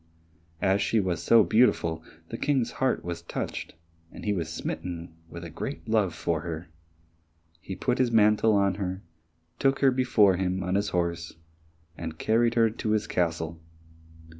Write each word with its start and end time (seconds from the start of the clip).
As 0.63 0.81
she 0.81 0.99
was 0.99 1.21
so 1.21 1.43
beautiful, 1.43 2.03
the 2.29 2.37
King's 2.39 2.71
heart 2.81 3.05
was 3.05 3.21
touched, 3.21 3.75
and 4.11 4.25
he 4.25 4.33
was 4.33 4.51
smitten 4.51 5.13
with 5.29 5.43
a 5.43 5.49
great 5.51 5.87
love 5.87 6.15
for 6.15 6.39
her. 6.41 6.69
He 7.59 7.75
put 7.75 7.99
his 7.99 8.11
mantle 8.11 8.53
on 8.55 8.73
her, 8.81 9.03
took 9.59 9.77
her 9.81 9.91
before 9.91 10.37
him 10.37 10.63
on 10.63 10.73
his 10.73 10.89
horse, 10.89 11.35
and 11.95 12.17
carried 12.17 12.55
her 12.55 12.71
to 12.71 12.89
his 12.93 13.05
castle. 13.05 13.61